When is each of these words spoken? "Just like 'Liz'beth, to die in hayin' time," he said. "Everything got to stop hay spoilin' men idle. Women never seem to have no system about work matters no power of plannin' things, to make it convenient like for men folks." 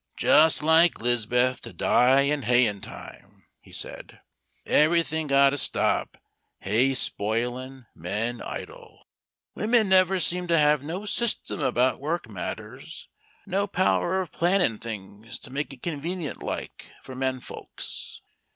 "Just 0.17 0.63
like 0.63 0.95
'Liz'beth, 0.99 1.61
to 1.61 1.71
die 1.73 2.21
in 2.21 2.41
hayin' 2.41 2.81
time," 2.81 3.43
he 3.59 3.71
said. 3.71 4.19
"Everything 4.65 5.27
got 5.27 5.51
to 5.51 5.59
stop 5.59 6.17
hay 6.61 6.95
spoilin' 6.95 7.85
men 7.93 8.41
idle. 8.41 9.05
Women 9.53 9.89
never 9.89 10.19
seem 10.19 10.47
to 10.47 10.57
have 10.57 10.81
no 10.81 11.05
system 11.05 11.59
about 11.61 11.99
work 11.99 12.27
matters 12.27 13.09
no 13.45 13.67
power 13.67 14.19
of 14.19 14.31
plannin' 14.31 14.79
things, 14.79 15.37
to 15.37 15.51
make 15.51 15.71
it 15.71 15.83
convenient 15.83 16.41
like 16.41 16.91
for 17.03 17.13
men 17.13 17.39
folks." 17.39 18.23